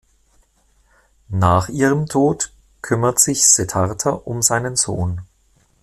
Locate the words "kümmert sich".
2.81-3.47